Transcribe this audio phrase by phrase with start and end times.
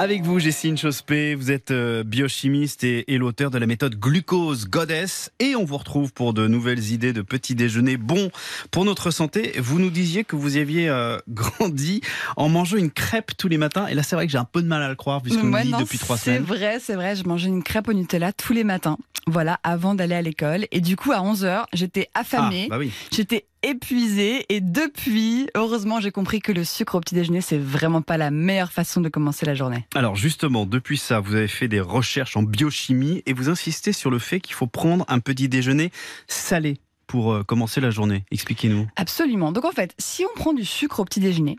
[0.00, 4.68] Avec vous, Jessine Chospé, vous êtes euh, biochimiste et, et l'auteur de la méthode Glucose
[4.68, 5.32] Goddess.
[5.40, 8.30] Et on vous retrouve pour de nouvelles idées de petits déjeuners bons
[8.70, 9.54] pour notre santé.
[9.58, 12.00] Vous nous disiez que vous aviez euh, grandi
[12.36, 13.88] en mangeant une crêpe tous les matins.
[13.88, 15.50] Et là, c'est vrai que j'ai un peu de mal à le croire puisque vous
[15.50, 16.44] Ouais, me non, depuis trois C'est semaines.
[16.44, 17.16] vrai, c'est vrai.
[17.16, 18.98] Je mangeais une crêpe au Nutella tous les matins.
[19.26, 20.66] Voilà, avant d'aller à l'école.
[20.70, 22.92] Et du coup, à 11h, j'étais Ah, affamée, bah oui.
[23.12, 24.46] j'étais épuisée.
[24.48, 28.30] Et depuis, heureusement, j'ai compris que le sucre au petit déjeuner, c'est vraiment pas la
[28.30, 29.86] meilleure façon de commencer la journée.
[29.94, 34.10] Alors justement, depuis ça, vous avez fait des recherches en biochimie et vous insistez sur
[34.10, 35.90] le fait qu'il faut prendre un petit déjeuner
[36.26, 38.24] salé pour euh, commencer la journée.
[38.30, 38.86] Expliquez-nous.
[38.94, 39.50] Absolument.
[39.50, 41.56] Donc en fait, si on prend du sucre au petit déjeuner,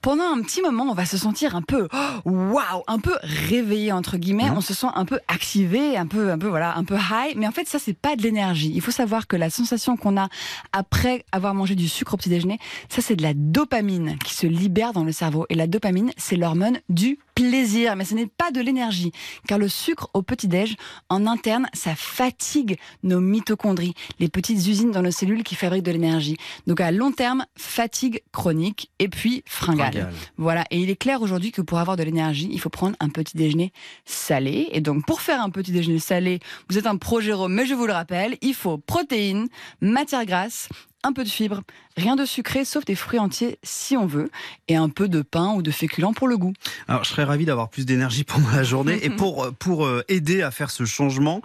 [0.00, 3.92] pendant un petit moment, on va se sentir un peu oh, waouh, un peu réveillé
[3.92, 4.48] entre guillemets.
[4.48, 4.56] Mhm.
[4.56, 7.36] On se sent un peu activé, un peu, un peu voilà, un peu high.
[7.36, 8.72] Mais en fait, ça c'est pas de l'énergie.
[8.74, 10.28] Il faut savoir que la sensation qu'on a
[10.72, 12.58] après avoir mangé du sucre au petit déjeuner,
[12.88, 15.44] ça c'est de la dopamine qui se libère dans le cerveau.
[15.50, 19.12] Et la dopamine, c'est l'hormone du plaisir, mais ce n'est pas de l'énergie,
[19.46, 20.76] car le sucre au petit déj,
[21.08, 25.92] en interne, ça fatigue nos mitochondries, les petites usines dans nos cellules qui fabriquent de
[25.92, 26.36] l'énergie.
[26.66, 29.92] Donc à long terme, fatigue chronique et puis fringale.
[29.92, 30.12] Fringale.
[30.36, 33.08] Voilà, et il est clair aujourd'hui que pour avoir de l'énergie, il faut prendre un
[33.08, 33.72] petit déjeuner
[34.04, 34.68] salé.
[34.72, 37.74] Et donc pour faire un petit déjeuner salé, vous êtes un pro Jérôme, mais je
[37.74, 39.48] vous le rappelle, il faut protéines,
[39.80, 40.68] matière grasse,
[41.04, 41.62] un peu de fibres,
[41.96, 44.30] rien de sucré sauf des fruits entiers si on veut,
[44.68, 46.54] et un peu de pain ou de féculents pour le goût.
[46.88, 49.04] Alors, je serais ravi d'avoir plus d'énergie pendant la journée.
[49.04, 51.42] Et pour, pour euh, aider à faire ce changement,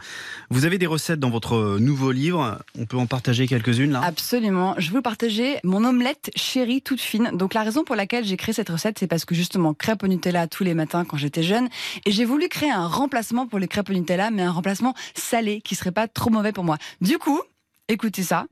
[0.50, 2.60] vous avez des recettes dans votre euh, nouveau livre.
[2.80, 4.76] On peut en partager quelques-unes là Absolument.
[4.78, 7.32] Je vais vous partager mon omelette chérie toute fine.
[7.34, 10.08] Donc la raison pour laquelle j'ai créé cette recette, c'est parce que justement crêpes au
[10.08, 11.68] Nutella tous les matins quand j'étais jeune,
[12.06, 15.62] et j'ai voulu créer un remplacement pour les crêpes au Nutella, mais un remplacement salé
[15.62, 16.78] qui serait pas trop mauvais pour moi.
[17.02, 17.42] Du coup,
[17.88, 18.46] écoutez ça.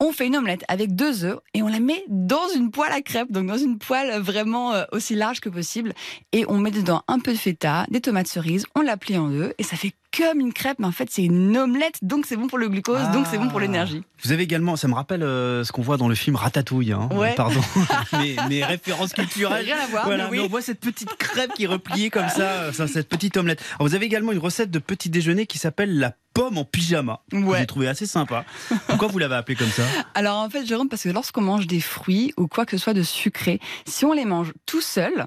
[0.00, 3.02] On fait une omelette avec deux œufs et on la met dans une poêle à
[3.02, 5.92] crêpes, donc dans une poêle vraiment euh, aussi large que possible.
[6.30, 9.28] Et on met dedans un peu de feta, des tomates cerises, on la plie en
[9.28, 12.36] deux et ça fait comme une crêpe, mais en fait c'est une omelette, donc c'est
[12.36, 13.62] bon pour le glucose, donc c'est bon pour Ah.
[13.62, 14.02] l'énergie.
[14.24, 16.92] Vous avez également, ça me rappelle euh, ce qu'on voit dans le film Ratatouille.
[16.92, 17.08] hein.
[17.12, 17.34] Ouais.
[17.36, 17.60] Pardon,
[18.14, 19.64] mes, mes références culturelles.
[19.66, 20.38] Rien à voir, Voilà, mais oui.
[20.38, 23.62] mais on voit cette petite crêpe qui est repliée comme ça, euh, cette petite omelette.
[23.78, 27.20] Alors, vous avez également une recette de petit déjeuner qui s'appelle la pomme en pyjama.
[27.32, 27.60] Ouais.
[27.60, 28.44] J'ai trouvé assez sympa.
[28.88, 29.82] Pourquoi vous l'avez appelée comme ça?
[30.14, 32.94] Alors en fait, Jérôme, parce que lorsqu'on mange des fruits ou quoi que ce soit
[32.94, 35.26] de sucré, si on les mange tout seul,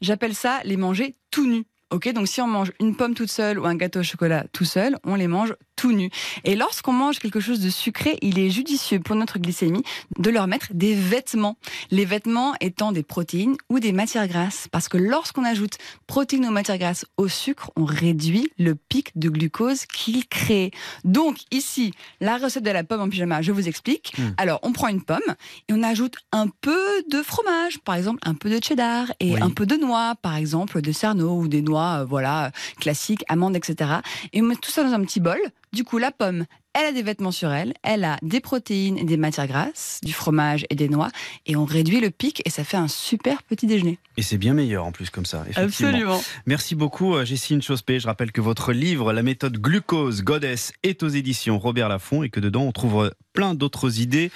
[0.00, 1.64] j'appelle ça les manger tout nus.
[1.90, 4.66] Ok, donc si on mange une pomme toute seule ou un gâteau au chocolat tout
[4.66, 6.10] seul, on les mange tout nus.
[6.44, 9.84] Et lorsqu'on mange quelque chose de sucré, il est judicieux pour notre glycémie
[10.18, 11.56] de leur mettre des vêtements.
[11.92, 14.66] Les vêtements étant des protéines ou des matières grasses.
[14.72, 15.78] Parce que lorsqu'on ajoute
[16.08, 20.72] protéines ou matières grasses au sucre, on réduit le pic de glucose qu'il crée.
[21.04, 24.12] Donc ici, la recette de la pomme en pyjama, je vous explique.
[24.18, 24.30] Hmm.
[24.36, 25.20] Alors on prend une pomme
[25.68, 29.40] et on ajoute un peu de fromage, par exemple un peu de cheddar et Oui.
[29.40, 32.50] un peu de noix, par exemple des cerneaux ou des noix, euh, voilà,
[32.80, 33.90] classiques, amandes, etc.
[34.32, 35.38] Et on met tout ça dans un petit bol.
[35.72, 39.04] Du coup, la pomme, elle a des vêtements sur elle, elle a des protéines et
[39.04, 41.08] des matières grasses, du fromage et des noix,
[41.46, 43.98] et on réduit le pic et ça fait un super petit déjeuner.
[44.16, 45.44] Et c'est bien meilleur en plus comme ça.
[45.48, 46.22] Effectivement.
[46.46, 48.00] Merci beaucoup, euh, Jessine Chospé.
[48.00, 52.30] Je rappelle que votre livre, La méthode glucose Goddess, est aux éditions Robert Laffont et
[52.30, 54.30] que dedans, on trouve euh, plein d'autres idées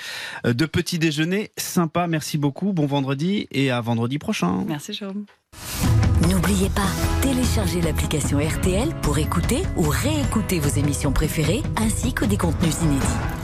[0.46, 2.06] euh, de petits déjeuners sympas.
[2.06, 2.72] Merci beaucoup.
[2.72, 4.64] Bon vendredi et à vendredi prochain.
[4.66, 5.24] Merci Jérôme.
[6.30, 6.86] N'oubliez pas,
[7.20, 13.41] téléchargez l'application RTL pour écouter ou réécouter vos émissions préférées ainsi que des contenus inédits.